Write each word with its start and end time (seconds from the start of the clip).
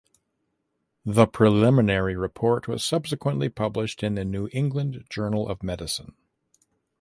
The 1.05 1.27
preliminary 1.27 2.15
report 2.15 2.67
was 2.67 2.83
subsequently 2.83 3.49
published 3.49 4.01
in 4.01 4.15
"The 4.15 4.25
New 4.25 4.49
England 4.51 5.05
Journal 5.11 5.47
of 5.47 5.61
Medicine". 5.61 6.15